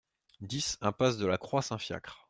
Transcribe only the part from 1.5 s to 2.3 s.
Saint-Fiacre